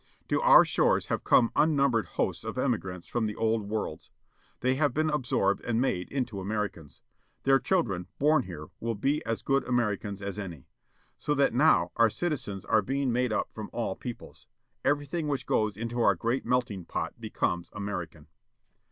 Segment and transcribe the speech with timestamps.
[0.29, 4.09] To our shores have come unnumbered hosts of emigrants from the old worlds.
[4.61, 7.03] They have been absorbed and made into Americans.
[7.43, 10.65] Their children, bom here, will be as good Americans as any.
[11.19, 14.47] So that now our citizens are being made up from all peoples.
[14.83, 18.25] Everything which goes into our great melting pot becomes American.